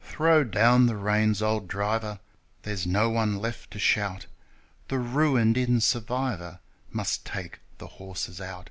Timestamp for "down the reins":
0.44-1.40